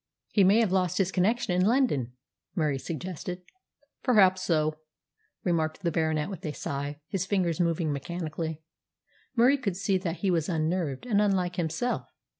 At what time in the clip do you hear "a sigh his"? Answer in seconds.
6.43-7.27